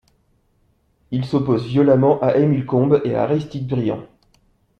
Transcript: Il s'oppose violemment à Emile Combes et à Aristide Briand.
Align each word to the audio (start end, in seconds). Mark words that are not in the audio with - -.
Il 1.11 1.25
s'oppose 1.25 1.67
violemment 1.67 2.19
à 2.21 2.37
Emile 2.37 2.65
Combes 2.65 3.01
et 3.05 3.13
à 3.13 3.21
Aristide 3.21 3.67
Briand. 3.67 4.03